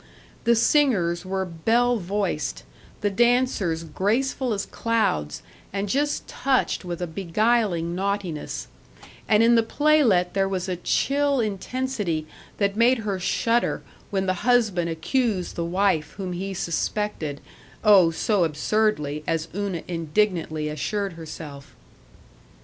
The 0.45 0.55
singers 0.55 1.27
were 1.27 1.45
bell 1.45 1.97
voiced; 1.97 2.63
the 3.01 3.11
dancers 3.11 3.83
graceful 3.83 4.51
as 4.51 4.65
clouds, 4.65 5.43
and 5.71 5.87
just 5.87 6.27
touched 6.27 6.83
with 6.83 7.03
a 7.03 7.05
beguiling 7.05 7.93
naughtiness; 7.93 8.67
and 9.27 9.43
in 9.43 9.53
the 9.53 9.61
playlet 9.61 10.33
there 10.33 10.49
was 10.49 10.67
a 10.67 10.75
chill 10.77 11.39
intensity 11.39 12.25
that 12.57 12.75
made 12.75 12.97
her 13.05 13.19
shudder 13.19 13.83
when 14.09 14.25
the 14.25 14.33
husband 14.41 14.89
accused 14.89 15.55
the 15.55 15.63
wife 15.63 16.13
whom 16.13 16.33
he 16.33 16.55
suspected, 16.55 17.39
oh, 17.83 18.09
so 18.09 18.43
absurdly, 18.43 19.23
as 19.27 19.49
Una 19.55 19.83
indignantly 19.87 20.67
assured 20.67 21.13
herself. 21.13 21.75